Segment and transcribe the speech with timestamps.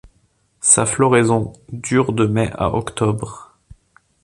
[0.61, 3.51] Sa floraison dure de mai à octobre.